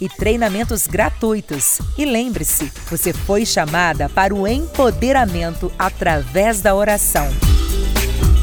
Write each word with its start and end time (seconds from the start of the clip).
e 0.00 0.08
treinamentos 0.08 0.86
gratuitos. 0.86 1.78
E 1.96 2.04
lembre-se, 2.04 2.66
você 2.90 3.12
foi 3.12 3.44
chamada 3.44 4.08
para 4.08 4.34
o 4.34 4.46
empoderamento 4.46 5.72
através 5.78 6.60
da 6.60 6.74
oração. 6.74 7.26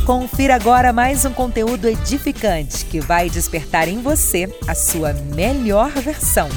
Confira 0.05 0.55
agora 0.55 0.93
mais 0.93 1.25
um 1.25 1.33
conteúdo 1.33 1.87
edificante 1.87 2.85
que 2.85 2.99
vai 2.99 3.27
despertar 3.27 3.87
em 3.87 4.01
você 4.01 4.45
a 4.67 4.75
sua 4.75 5.13
melhor 5.13 5.89
versão. 5.89 6.47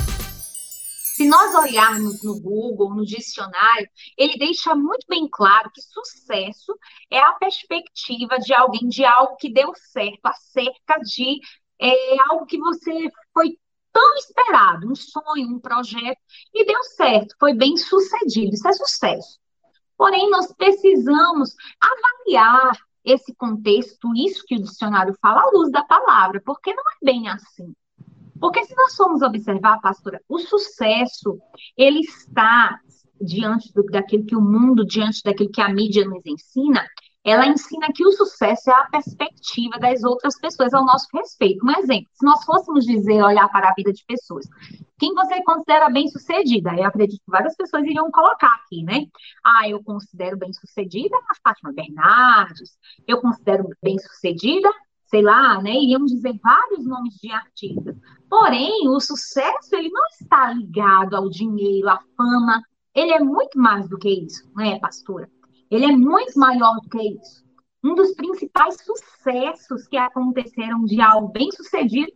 Se 1.19 1.27
nós 1.27 1.53
olharmos 1.55 2.23
no 2.23 2.39
Google, 2.41 2.95
no 2.95 3.05
dicionário, 3.05 3.89
ele 4.17 4.39
deixa 4.39 4.75
muito 4.75 5.05
bem 5.09 5.27
claro 5.29 5.69
que 5.75 5.81
sucesso 5.81 6.79
é 7.11 7.19
a 7.19 7.33
perspectiva 7.33 8.39
de 8.39 8.55
alguém, 8.55 8.87
de 8.87 9.05
algo 9.05 9.35
que 9.37 9.53
deu 9.53 9.73
certo, 9.75 10.27
acerca 10.27 11.01
de 11.01 11.41
é, 11.81 12.17
algo 12.31 12.47
que 12.47 12.59
você 12.59 13.09
foi 13.33 13.57
tão 13.93 14.17
esperado, 14.17 14.91
um 14.91 14.95
sonho, 14.95 15.49
um 15.49 15.59
projeto, 15.59 16.19
e 16.55 16.65
deu 16.65 16.83
certo, 16.85 17.35
foi 17.39 17.55
bem 17.55 17.77
sucedido, 17.77 18.55
isso 18.55 18.69
é 18.69 18.73
sucesso. 18.73 19.39
Porém, 19.97 20.31
nós 20.31 20.53
precisamos 20.53 21.55
avaliar 21.81 22.79
esse 23.05 23.35
contexto, 23.35 24.13
isso 24.15 24.45
que 24.47 24.57
o 24.57 24.63
dicionário 24.63 25.17
fala, 25.21 25.43
à 25.43 25.51
luz 25.51 25.71
da 25.71 25.83
palavra, 25.83 26.41
porque 26.45 26.73
não 26.73 26.83
é 26.83 27.05
bem 27.05 27.29
assim. 27.29 27.75
Porque 28.41 28.65
se 28.65 28.75
nós 28.77 28.95
formos 28.95 29.23
observar, 29.23 29.81
pastora, 29.81 30.23
o 30.29 30.39
sucesso, 30.39 31.39
ele 31.77 32.01
está 32.01 32.79
diante 33.21 33.73
do, 33.73 33.83
daquilo 33.85 34.25
que 34.25 34.37
o 34.37 34.41
mundo, 34.41 34.87
diante 34.87 35.23
daquilo 35.25 35.51
que 35.51 35.61
a 35.61 35.69
mídia 35.69 36.07
nos 36.07 36.25
ensina, 36.25 36.87
ela 37.31 37.47
ensina 37.47 37.89
que 37.95 38.07
o 38.07 38.13
sucesso 38.13 38.71
é 38.71 38.75
a 38.75 38.89
perspectiva 38.91 39.79
das 39.79 40.03
outras 40.03 40.39
pessoas 40.39 40.73
ao 40.73 40.85
nosso 40.85 41.07
respeito. 41.15 41.65
Um 41.65 41.71
exemplo, 41.71 42.09
se 42.13 42.25
nós 42.25 42.45
fôssemos 42.45 42.85
dizer, 42.85 43.23
olhar 43.23 43.49
para 43.49 43.71
a 43.71 43.75
vida 43.75 43.93
de 43.93 44.05
pessoas, 44.07 44.47
quem 44.99 45.15
você 45.15 45.43
considera 45.43 45.89
bem-sucedida? 45.89 46.75
Eu 46.75 46.87
acredito 46.87 47.21
que 47.21 47.31
várias 47.31 47.57
pessoas 47.57 47.85
iriam 47.85 48.11
colocar 48.11 48.53
aqui, 48.65 48.83
né? 48.83 49.07
Ah, 49.45 49.69
eu 49.69 49.83
considero 49.83 50.37
bem-sucedida 50.37 51.17
a 51.29 51.35
Fátima 51.43 51.73
Bernardes, 51.73 52.79
eu 53.07 53.21
considero 53.21 53.69
bem-sucedida, 53.83 54.69
sei 55.07 55.23
lá, 55.23 55.61
né? 55.63 55.73
Iriamos 55.73 56.11
dizer 56.13 56.39
vários 56.43 56.87
nomes 56.87 57.15
de 57.15 57.31
artistas. 57.33 57.97
Porém, 58.29 58.89
o 58.89 59.01
sucesso, 59.01 59.75
ele 59.75 59.89
não 59.89 60.05
está 60.07 60.53
ligado 60.53 61.15
ao 61.15 61.29
dinheiro, 61.29 61.89
à 61.89 61.99
fama, 62.17 62.63
ele 62.95 63.13
é 63.13 63.21
muito 63.21 63.59
mais 63.59 63.89
do 63.89 63.99
que 63.99 64.09
isso, 64.09 64.51
não 64.55 64.65
é, 64.65 64.79
pastora? 64.79 65.29
Ele 65.71 65.87
é 65.87 65.93
muito 65.93 66.39
maior 66.39 66.75
do 66.81 66.89
que 66.89 67.03
isso. 67.03 67.45
Um 67.83 67.95
dos 67.95 68.13
principais 68.15 68.77
sucessos 68.83 69.87
que 69.87 69.97
aconteceram 69.97 70.85
de 70.85 71.01
algo 71.01 71.29
bem 71.29 71.51
sucedido 71.53 72.13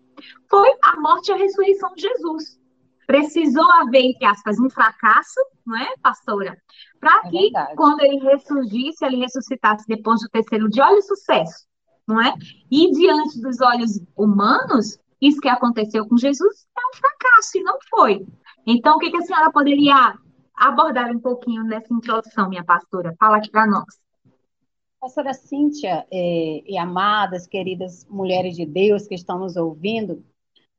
foi 0.51 0.69
a 0.83 1.01
morte 1.01 1.29
e 1.29 1.33
a 1.33 1.37
ressurreição 1.37 1.95
de 1.95 2.03
Jesus. 2.03 2.59
Precisou 3.07 3.71
haver, 3.73 4.03
entre 4.03 4.25
aspas, 4.25 4.59
um 4.59 4.71
fracasso, 4.71 5.41
não 5.67 5.77
é, 5.77 5.95
pastora? 6.03 6.57
Para 7.01 7.19
é 7.27 7.31
que, 7.31 7.41
verdade. 7.43 7.77
quando 7.77 8.01
ele 8.01 8.19
ressurgisse, 8.19 9.05
ele 9.05 9.19
ressuscitasse 9.19 9.87
depois 9.87 10.21
do 10.21 10.29
terceiro 10.29 10.69
dia, 10.69 10.87
olha 10.87 10.99
o 10.99 11.03
sucesso, 11.03 11.67
não 12.07 12.21
é? 12.21 12.35
E 12.71 12.91
diante 12.93 13.41
dos 13.41 13.61
olhos 13.61 14.01
humanos, 14.17 14.99
isso 15.21 15.41
que 15.41 15.49
aconteceu 15.49 16.07
com 16.07 16.17
Jesus 16.17 16.67
é 16.77 16.81
um 16.81 16.99
fracasso, 16.99 17.59
e 17.59 17.63
não 17.63 17.79
foi. 17.91 18.27
Então, 18.67 18.97
o 18.97 18.99
que, 18.99 19.11
que 19.11 19.17
a 19.17 19.23
senhora 19.23 19.51
poderia 19.53 20.15
abordar 20.69 21.11
um 21.11 21.19
pouquinho 21.19 21.65
nessa 21.65 21.93
introdução, 21.93 22.49
minha 22.49 22.65
pastora. 22.65 23.17
Fala 23.19 23.39
aqui 23.39 23.51
para 23.51 23.67
nós. 23.67 24.01
Pastora 25.01 25.35
Cíntia 25.35 26.07
é, 26.13 26.63
e 26.65 26.79
amadas, 26.79 27.49
queridas 27.49 28.07
mulheres 28.09 28.55
de 28.55 28.65
Deus 28.65 29.09
que 29.09 29.17
estão 29.17 29.41
nos 29.41 29.57
ouvindo, 29.57 30.25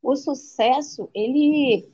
o 0.01 0.15
sucesso, 0.15 1.09
ele 1.13 1.91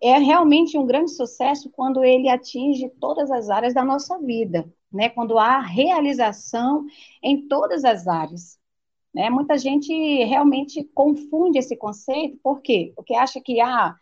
é 0.00 0.16
realmente 0.18 0.78
um 0.78 0.86
grande 0.86 1.10
sucesso 1.10 1.70
quando 1.70 2.02
ele 2.02 2.30
atinge 2.30 2.88
todas 2.98 3.30
as 3.30 3.50
áreas 3.50 3.74
da 3.74 3.84
nossa 3.84 4.18
vida, 4.18 4.66
né? 4.90 5.10
Quando 5.10 5.38
há 5.38 5.60
realização 5.60 6.86
em 7.22 7.46
todas 7.46 7.84
as 7.84 8.06
áreas. 8.06 8.58
Né? 9.12 9.28
Muita 9.28 9.58
gente 9.58 9.92
realmente 10.24 10.82
confunde 10.94 11.58
esse 11.58 11.76
conceito, 11.76 12.38
por 12.42 12.62
quê? 12.62 12.92
Porque 12.96 13.14
acha 13.14 13.40
que, 13.40 13.60
ah, 13.60 13.94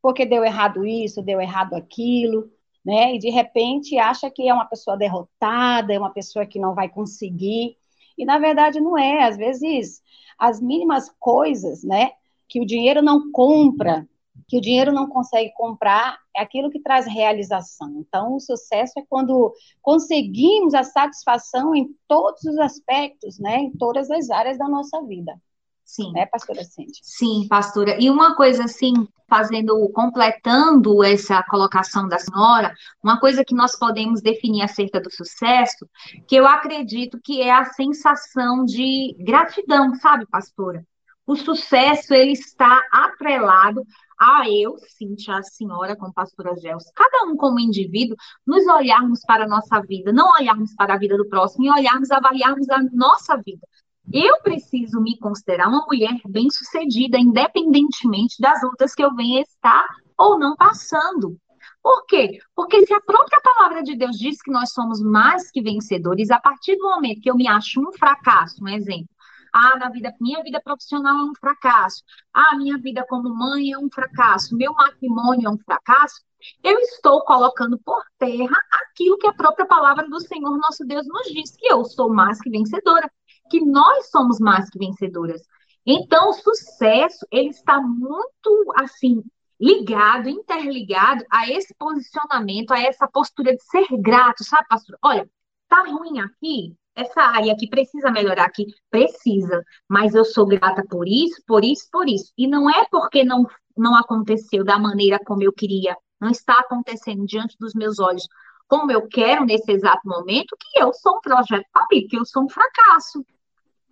porque 0.00 0.24
deu 0.24 0.42
errado 0.44 0.86
isso, 0.86 1.22
deu 1.22 1.40
errado 1.40 1.74
aquilo, 1.74 2.50
né? 2.84 3.14
E 3.14 3.18
de 3.18 3.30
repente 3.30 3.98
acha 3.98 4.30
que 4.30 4.48
é 4.48 4.54
uma 4.54 4.64
pessoa 4.64 4.96
derrotada, 4.96 5.92
é 5.92 5.98
uma 5.98 6.12
pessoa 6.12 6.46
que 6.46 6.58
não 6.58 6.74
vai 6.74 6.88
conseguir. 6.88 7.76
E 8.16 8.24
na 8.24 8.38
verdade 8.38 8.80
não 8.80 8.96
é. 8.96 9.24
Às 9.24 9.36
vezes 9.36 10.02
as 10.38 10.60
mínimas 10.60 11.10
coisas, 11.18 11.84
né, 11.84 12.12
que 12.48 12.60
o 12.60 12.66
dinheiro 12.66 13.02
não 13.02 13.30
compra, 13.30 14.08
que 14.48 14.56
o 14.56 14.60
dinheiro 14.60 14.92
não 14.92 15.08
consegue 15.08 15.52
comprar, 15.54 16.18
é 16.34 16.40
aquilo 16.40 16.70
que 16.70 16.80
traz 16.80 17.06
realização. 17.06 18.00
Então, 18.00 18.34
o 18.34 18.40
sucesso 18.40 18.98
é 18.98 19.04
quando 19.08 19.54
conseguimos 19.82 20.74
a 20.74 20.82
satisfação 20.82 21.74
em 21.74 21.94
todos 22.08 22.42
os 22.44 22.58
aspectos, 22.58 23.38
né, 23.38 23.58
em 23.58 23.70
todas 23.70 24.10
as 24.10 24.30
áreas 24.30 24.58
da 24.58 24.68
nossa 24.68 25.02
vida. 25.02 25.40
Sim. 25.90 26.12
Né, 26.12 26.24
pastora 26.26 26.62
Cintia? 26.62 27.02
Sim, 27.02 27.48
pastora. 27.48 28.00
E 28.00 28.08
uma 28.08 28.36
coisa 28.36 28.62
assim, 28.62 28.94
fazendo, 29.28 29.88
completando 29.88 31.02
essa 31.02 31.42
colocação 31.42 32.06
da 32.06 32.16
senhora, 32.16 32.72
uma 33.02 33.18
coisa 33.18 33.44
que 33.44 33.56
nós 33.56 33.76
podemos 33.76 34.22
definir 34.22 34.62
acerca 34.62 35.00
do 35.00 35.10
sucesso, 35.10 35.88
que 36.28 36.36
eu 36.36 36.46
acredito 36.46 37.18
que 37.20 37.42
é 37.42 37.50
a 37.50 37.64
sensação 37.64 38.64
de 38.64 39.16
gratidão, 39.18 39.92
sabe, 39.96 40.26
pastora? 40.26 40.86
O 41.26 41.34
sucesso, 41.34 42.14
ele 42.14 42.32
está 42.32 42.80
atrelado 42.92 43.84
a 44.16 44.48
eu, 44.48 44.76
Cintia, 44.96 45.38
a 45.38 45.42
senhora, 45.42 45.96
como 45.96 46.14
pastora 46.14 46.54
Gelson, 46.54 46.90
cada 46.94 47.24
um 47.24 47.36
como 47.36 47.58
indivíduo, 47.58 48.16
nos 48.46 48.64
olharmos 48.66 49.22
para 49.26 49.42
a 49.42 49.48
nossa 49.48 49.80
vida, 49.80 50.12
não 50.12 50.30
olharmos 50.38 50.72
para 50.76 50.94
a 50.94 50.98
vida 50.98 51.16
do 51.16 51.28
próximo 51.28 51.64
e 51.64 51.70
olharmos, 51.70 52.12
avaliarmos 52.12 52.68
a 52.70 52.80
nossa 52.92 53.36
vida. 53.36 53.66
Eu 54.12 54.40
preciso 54.42 55.00
me 55.00 55.18
considerar 55.18 55.68
uma 55.68 55.84
mulher 55.86 56.14
bem-sucedida, 56.28 57.18
independentemente 57.18 58.40
das 58.40 58.62
lutas 58.62 58.94
que 58.94 59.04
eu 59.04 59.14
venha 59.14 59.42
estar 59.42 59.86
ou 60.16 60.38
não 60.38 60.56
passando. 60.56 61.36
Por 61.82 62.04
quê? 62.06 62.38
Porque 62.54 62.84
se 62.84 62.92
a 62.92 63.00
própria 63.00 63.40
palavra 63.40 63.82
de 63.82 63.96
Deus 63.96 64.16
diz 64.16 64.42
que 64.42 64.50
nós 64.50 64.72
somos 64.72 65.00
mais 65.00 65.50
que 65.50 65.62
vencedores, 65.62 66.30
a 66.30 66.38
partir 66.38 66.76
do 66.76 66.88
momento 66.88 67.20
que 67.20 67.30
eu 67.30 67.36
me 67.36 67.48
acho 67.48 67.80
um 67.80 67.92
fracasso, 67.92 68.62
um 68.62 68.68
exemplo, 68.68 69.08
ah, 69.52 69.76
na 69.78 69.88
vida, 69.88 70.14
minha 70.20 70.42
vida 70.42 70.60
profissional 70.62 71.18
é 71.18 71.22
um 71.24 71.34
fracasso. 71.34 72.02
Ah, 72.32 72.56
minha 72.56 72.78
vida 72.78 73.04
como 73.08 73.34
mãe 73.34 73.72
é 73.72 73.78
um 73.78 73.90
fracasso. 73.90 74.56
Meu 74.56 74.72
matrimônio 74.74 75.48
é 75.48 75.50
um 75.50 75.58
fracasso. 75.58 76.20
Eu 76.62 76.78
estou 76.78 77.22
colocando 77.24 77.78
por 77.78 78.02
terra 78.18 78.56
aquilo 78.70 79.18
que 79.18 79.26
a 79.26 79.32
própria 79.32 79.66
palavra 79.66 80.08
do 80.08 80.20
Senhor 80.20 80.56
nosso 80.56 80.84
Deus 80.86 81.06
nos 81.06 81.26
diz, 81.32 81.56
que 81.56 81.66
eu 81.66 81.84
sou 81.84 82.12
mais 82.12 82.40
que 82.40 82.48
vencedora 82.48 83.10
que 83.50 83.64
nós 83.64 84.10
somos 84.10 84.38
mais 84.38 84.70
que 84.70 84.78
vencedoras. 84.78 85.42
Então, 85.84 86.30
o 86.30 86.32
sucesso, 86.32 87.26
ele 87.30 87.48
está 87.50 87.80
muito, 87.80 88.72
assim, 88.76 89.22
ligado, 89.58 90.28
interligado 90.28 91.24
a 91.30 91.48
esse 91.50 91.74
posicionamento, 91.74 92.72
a 92.72 92.80
essa 92.80 93.08
postura 93.08 93.54
de 93.54 93.62
ser 93.64 93.86
grato, 93.98 94.44
sabe, 94.44 94.68
pastor? 94.68 94.96
Olha, 95.02 95.28
tá 95.68 95.82
ruim 95.82 96.20
aqui, 96.20 96.74
essa 96.94 97.22
área 97.22 97.56
que 97.56 97.68
precisa 97.68 98.10
melhorar 98.10 98.44
aqui, 98.44 98.66
precisa, 98.90 99.62
mas 99.88 100.14
eu 100.14 100.24
sou 100.24 100.46
grata 100.46 100.82
por 100.88 101.06
isso, 101.08 101.42
por 101.46 101.64
isso, 101.64 101.88
por 101.90 102.08
isso. 102.08 102.32
E 102.36 102.46
não 102.46 102.70
é 102.70 102.86
porque 102.90 103.24
não, 103.24 103.46
não 103.76 103.96
aconteceu 103.96 104.64
da 104.64 104.78
maneira 104.78 105.18
como 105.24 105.42
eu 105.42 105.52
queria, 105.52 105.96
não 106.20 106.30
está 106.30 106.58
acontecendo 106.60 107.24
diante 107.26 107.56
dos 107.58 107.74
meus 107.74 107.98
olhos 107.98 108.26
como 108.70 108.92
eu 108.92 109.08
quero 109.08 109.44
nesse 109.44 109.72
exato 109.72 110.06
momento, 110.06 110.56
que 110.56 110.80
eu 110.80 110.92
sou 110.94 111.16
um 111.16 111.20
projeto 111.20 111.66
falido, 111.72 112.08
que 112.08 112.16
eu 112.16 112.24
sou 112.24 112.44
um 112.44 112.48
fracasso. 112.48 113.26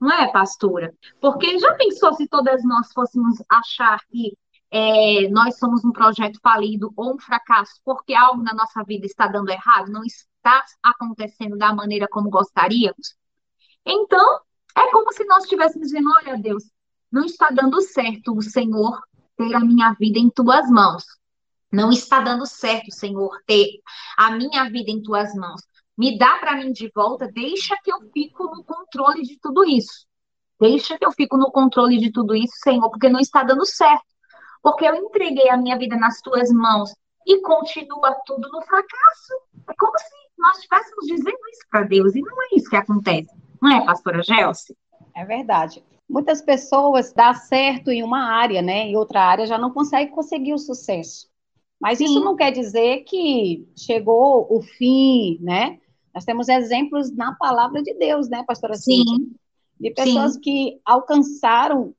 Não 0.01 0.13
é, 0.13 0.31
pastora? 0.31 0.95
Porque 1.21 1.59
já 1.59 1.75
pensou 1.75 2.13
se 2.15 2.29
todas 2.29 2.63
nós 2.65 2.93
fôssemos 2.93 3.43
achar 3.49 4.01
que 4.07 4.37
é, 4.71 5.29
nós 5.31 5.59
somos 5.59 5.85
um 5.85 5.93
projeto 5.93 6.39
falido 6.43 6.93
ou 6.97 7.15
um 7.15 7.19
fracasso 7.19 7.81
porque 7.85 8.15
algo 8.15 8.43
na 8.43 8.53
nossa 8.53 8.83
vida 8.85 9.07
está 9.07 9.27
dando 9.27 9.51
errado, 9.51 9.91
não 9.91 10.05
está 10.05 10.65
acontecendo 10.83 11.57
da 11.57 11.73
maneira 11.73 12.07
como 12.09 12.31
gostaríamos? 12.31 13.17
Então, 13.85 14.41
é 14.77 14.91
como 14.91 15.13
se 15.13 15.25
nós 15.25 15.45
estivéssemos 15.45 15.89
dizendo: 15.89 16.11
olha, 16.21 16.39
Deus, 16.39 16.65
não 17.11 17.25
está 17.25 17.49
dando 17.51 17.81
certo 17.81 18.37
o 18.37 18.43
Senhor 18.43 19.01
ter 19.37 19.55
a 19.55 19.61
minha 19.61 19.95
vida 19.99 20.19
em 20.19 20.31
tuas 20.31 20.69
mãos. 20.71 21.05
Não 21.71 21.91
está 21.91 22.21
dando 22.21 22.47
certo, 22.47 22.91
Senhor, 22.91 23.31
ter 23.47 23.81
a 24.17 24.31
minha 24.31 24.65
vida 24.71 24.91
em 24.91 25.03
tuas 25.03 25.35
mãos. 25.35 25.61
Me 25.97 26.19
dá 26.19 26.39
para 26.39 26.57
mim 26.57 26.73
de 26.73 26.91
volta, 26.95 27.31
deixa 27.31 27.77
que 27.83 27.93
eu 27.93 28.01
fico 28.13 28.45
no 28.45 28.65
controle 28.65 29.23
de 29.23 29.39
tudo 29.41 29.65
isso. 29.65 30.07
Deixa 30.61 30.99
que 30.99 31.05
eu 31.05 31.13
fico 31.13 31.37
no 31.37 31.51
controle 31.51 31.99
de 31.99 32.11
tudo 32.11 32.35
isso, 32.35 32.55
Senhor, 32.63 32.89
porque 32.91 33.09
não 33.09 33.21
está 33.21 33.43
dando 33.43 33.65
certo 33.67 34.09
porque 34.63 34.85
eu 34.85 34.95
entreguei 34.95 35.49
a 35.49 35.57
minha 35.57 35.79
vida 35.79 35.97
nas 35.97 36.21
tuas 36.21 36.51
mãos 36.51 36.93
e 37.27 37.41
continua 37.41 38.15
tudo 38.27 38.49
no 38.51 38.63
fracasso. 38.63 39.35
É 39.69 39.75
como 39.79 39.99
se 39.99 40.05
nós 40.39 40.57
estivéssemos 40.57 41.07
dizendo 41.07 41.39
isso 41.51 41.67
para 41.71 41.83
Deus, 41.83 42.15
e 42.15 42.21
não 42.21 42.43
é 42.43 42.49
isso 42.53 42.71
que 42.71 42.77
acontece. 42.77 43.31
Não 43.61 43.71
é, 43.71 43.85
pastora 43.85 44.23
Gelsi? 44.23 44.77
É 45.15 45.25
verdade. 45.25 45.85
Muitas 46.09 46.41
pessoas 46.41 47.13
dá 47.13 47.35
certo 47.35 47.91
em 47.91 48.03
uma 48.03 48.31
área, 48.33 48.63
né? 48.63 48.87
Em 48.87 48.97
outra 48.97 49.23
área 49.23 49.47
já 49.47 49.59
não 49.59 49.73
consegue 49.73 50.11
conseguir 50.11 50.55
o 50.55 50.59
sucesso. 50.59 51.29
Mas 51.81 51.99
Sim. 51.99 52.05
isso 52.05 52.21
não 52.21 52.35
quer 52.35 52.51
dizer 52.51 53.05
que 53.05 53.69
chegou 53.77 54.47
o 54.51 54.61
fim, 54.61 55.39
né? 55.41 55.79
Nós 56.15 56.25
temos 56.25 56.49
exemplos 56.49 57.15
na 57.15 57.35
palavra 57.35 57.83
de 57.83 57.95
Deus, 57.95 58.29
né, 58.29 58.43
pastora 58.47 58.75
Sim. 58.75 59.05
Cíntia? 59.05 59.27
De 59.79 59.91
pessoas 59.93 60.35
Sim. 60.35 60.41
que 60.41 60.81
alcançaram 60.85 61.95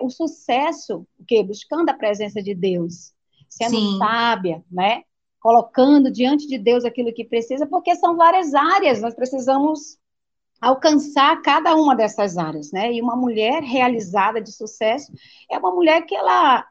o 0.00 0.08
sucesso, 0.08 1.06
o 1.18 1.24
quê? 1.26 1.42
Buscando 1.42 1.90
a 1.90 1.94
presença 1.94 2.42
de 2.42 2.54
Deus, 2.54 3.12
sendo 3.48 3.78
Sim. 3.78 3.98
sábia, 3.98 4.64
né? 4.70 5.02
Colocando 5.40 6.10
diante 6.10 6.46
de 6.46 6.56
Deus 6.56 6.84
aquilo 6.84 7.12
que 7.12 7.24
precisa, 7.24 7.66
porque 7.66 7.94
são 7.96 8.16
várias 8.16 8.54
áreas, 8.54 9.02
nós 9.02 9.14
precisamos 9.14 9.98
alcançar 10.60 11.40
cada 11.42 11.76
uma 11.76 11.94
dessas 11.94 12.36
áreas, 12.36 12.72
né? 12.72 12.92
E 12.92 13.02
uma 13.02 13.14
mulher 13.14 13.62
realizada 13.62 14.40
de 14.40 14.50
sucesso 14.50 15.12
é 15.50 15.58
uma 15.58 15.72
mulher 15.72 16.02
que 16.02 16.14
ela 16.14 16.66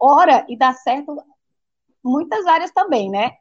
ora 0.00 0.44
e 0.48 0.56
dá 0.56 0.72
certo 0.72 1.16
muitas 2.04 2.46
áreas 2.46 2.70
também, 2.72 3.10
né? 3.10 3.32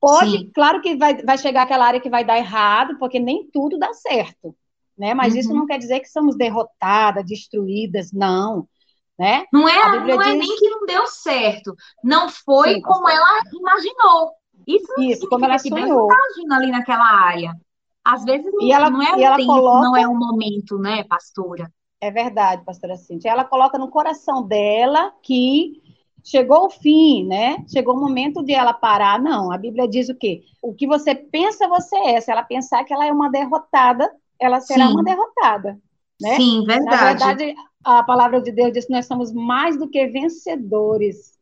Pode, 0.00 0.30
Sim. 0.30 0.50
claro 0.54 0.80
que 0.80 0.96
vai, 0.96 1.22
vai 1.22 1.36
chegar 1.36 1.62
aquela 1.62 1.86
área 1.86 2.00
que 2.00 2.10
vai 2.10 2.24
dar 2.24 2.38
errado, 2.38 2.98
porque 2.98 3.18
nem 3.18 3.48
tudo 3.50 3.78
dá 3.78 3.92
certo 3.92 4.54
né? 4.98 5.14
Mas 5.14 5.32
uhum. 5.32 5.40
isso 5.40 5.54
não 5.54 5.66
quer 5.66 5.78
dizer 5.78 6.00
que 6.00 6.08
somos 6.08 6.36
derrotadas, 6.36 7.24
destruídas, 7.24 8.12
não. 8.12 8.68
Né? 9.16 9.44
Não 9.52 9.68
é, 9.68 10.06
não 10.06 10.22
é 10.22 10.24
diz... 10.24 10.26
é 10.26 10.34
nem 10.34 10.56
que 10.56 10.70
não 10.70 10.86
deu 10.86 11.06
certo, 11.06 11.74
não 12.04 12.28
foi 12.28 12.74
Sim, 12.74 12.82
como 12.82 13.08
ela 13.08 13.40
imaginou. 13.52 14.32
Isso, 14.66 15.00
isso 15.00 15.28
como 15.28 15.44
ela 15.44 15.58
sonhou. 15.58 16.08
Deus 16.08 16.50
ali 16.52 16.70
naquela 16.70 17.04
área. 17.04 17.52
Às 18.04 18.24
vezes 18.24 18.52
não, 18.52 18.72
ela, 18.72 18.90
não 18.90 19.02
é 19.02 19.12
o 19.12 19.36
tempo, 19.36 19.46
coloca... 19.46 19.80
não 19.80 19.96
é 19.96 20.06
o 20.06 20.14
momento, 20.14 20.78
né, 20.78 21.04
pastora? 21.04 21.70
É 22.00 22.12
verdade, 22.12 22.64
pastora 22.64 22.96
Cintia. 22.96 23.32
Ela 23.32 23.44
coloca 23.44 23.76
no 23.76 23.90
coração 23.90 24.46
dela 24.46 25.12
que 25.20 25.82
chegou 26.28 26.66
o 26.66 26.70
fim, 26.70 27.24
né? 27.24 27.64
Chegou 27.72 27.96
o 27.96 28.00
momento 28.00 28.42
de 28.44 28.52
ela 28.52 28.74
parar. 28.74 29.18
Não, 29.20 29.50
a 29.50 29.56
Bíblia 29.56 29.88
diz 29.88 30.10
o 30.10 30.14
quê? 30.14 30.42
O 30.60 30.74
que 30.74 30.86
você 30.86 31.14
pensa, 31.14 31.66
você 31.66 31.96
é. 31.96 32.20
Se 32.20 32.30
ela 32.30 32.42
pensar 32.42 32.84
que 32.84 32.92
ela 32.92 33.06
é 33.06 33.12
uma 33.12 33.30
derrotada, 33.30 34.10
ela 34.38 34.60
será 34.60 34.86
Sim. 34.86 34.92
uma 34.92 35.02
derrotada. 35.02 35.78
Né? 36.20 36.36
Sim, 36.36 36.64
verdade. 36.66 36.96
Na 36.96 37.04
verdade, 37.04 37.54
a 37.82 38.02
palavra 38.02 38.42
de 38.42 38.52
Deus 38.52 38.72
diz 38.72 38.86
que 38.86 38.92
nós 38.92 39.06
somos 39.06 39.32
mais 39.32 39.78
do 39.78 39.88
que 39.88 40.06
vencedores. 40.06 41.38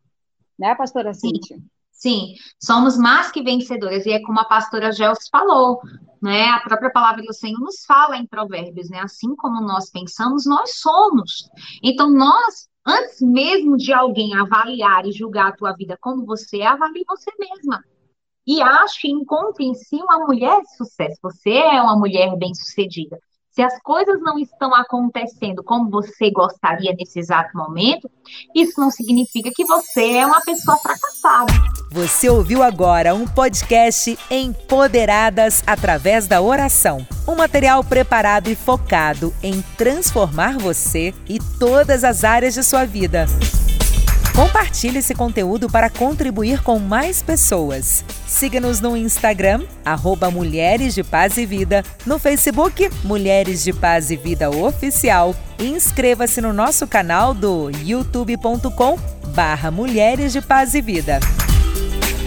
Né, 0.59 0.75
pastora 0.75 1.13
Cíntia? 1.13 1.59
Sim, 1.91 2.35
somos 2.63 2.97
mais 2.97 3.31
que 3.31 3.43
vencedores, 3.43 4.07
e 4.07 4.13
é 4.13 4.23
como 4.23 4.39
a 4.39 4.45
pastora 4.45 4.93
Gels 4.93 5.29
falou, 5.31 5.81
né? 6.23 6.45
A 6.51 6.61
própria 6.61 6.91
palavra 6.91 7.23
do 7.23 7.33
Senhor 7.33 7.59
nos 7.59 7.85
fala 7.87 8.17
em 8.17 8.27
Provérbios, 8.27 8.89
né? 8.89 9.01
Assim 9.01 9.35
como 9.35 9.61
nós 9.63 9.91
pensamos, 9.91 10.47
nós 10.47 10.79
somos. 10.79 11.51
Então, 11.83 12.11
nós, 12.11 12.69
antes 12.87 13.21
mesmo 13.21 13.77
de 13.77 13.93
alguém 13.93 14.37
avaliar 14.37 15.05
e 15.07 15.13
julgar 15.13 15.49
a 15.49 15.57
tua 15.57 15.73
vida 15.73 15.99
como 16.01 16.25
você 16.25 16.59
é, 16.59 16.67
avalie 16.67 17.05
você 17.07 17.31
mesma 17.39 17.85
e 18.47 18.63
acho 18.63 19.07
e 19.07 19.11
encontre 19.11 19.65
em 19.65 19.75
si 19.75 19.97
uma 19.97 20.25
mulher 20.25 20.61
de 20.63 20.77
sucesso. 20.77 21.19
Você 21.23 21.51
é 21.51 21.83
uma 21.83 21.99
mulher 21.99 22.37
bem-sucedida. 22.37 23.19
Se 23.57 23.63
as 23.63 23.81
coisas 23.81 24.21
não 24.21 24.39
estão 24.39 24.75
acontecendo 24.75 25.65
como 25.65 25.89
você 25.89 26.31
gostaria 26.31 26.95
nesse 26.95 27.19
exato 27.19 27.57
momento, 27.57 28.07
isso 28.55 28.79
não 28.79 28.91
significa 28.91 29.51
que 29.51 29.65
você 29.65 30.19
é 30.19 30.27
uma 30.27 30.43
pessoa 30.43 30.77
fracassada. 30.77 31.55
Você 31.91 32.29
ouviu 32.29 32.63
agora 32.63 33.15
um 33.15 33.27
podcast 33.27 34.19
Empoderadas 34.31 35.65
através 35.67 36.27
da 36.27 36.43
oração. 36.43 37.07
Um 37.27 37.35
material 37.35 37.83
preparado 37.83 38.49
e 38.49 38.55
focado 38.55 39.33
em 39.43 39.63
transformar 39.79 40.59
você 40.59 41.15
e 41.27 41.39
todas 41.59 42.05
as 42.05 42.25
áreas 42.25 42.53
de 42.53 42.63
sua 42.63 42.85
vida. 42.85 43.25
Compartilhe 44.37 44.99
esse 44.99 45.15
conteúdo 45.15 45.67
para 45.67 45.89
contribuir 45.89 46.63
com 46.63 46.79
mais 46.79 47.23
pessoas. 47.23 48.05
Siga-nos 48.27 48.83
no 48.83 48.95
Instagram, 48.95 49.63
arroba 49.83 50.31
Mulheres 50.31 50.95
de 50.95 51.03
Paz 51.03 51.39
e 51.39 51.47
Vida, 51.47 51.83
no 52.05 52.19
Facebook 52.19 52.91
Mulheres 53.03 53.65
de 53.65 53.73
Paz 53.73 54.11
e 54.11 54.17
Vida 54.17 54.51
Oficial 54.51 55.35
e 55.59 55.65
inscreva-se 55.65 56.43
no 56.43 56.53
nosso 56.53 56.87
canal 56.87 57.33
do 57.33 57.71
youtube.com 57.83 58.99
barra 59.29 59.71
Mulheres 59.71 60.35
de 60.35 60.43
Paz 60.43 60.75
e 60.75 60.83
Vida. 60.83 61.19